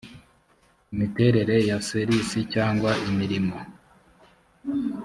[0.93, 3.55] imiterere ya ser isi cyangwa imirimo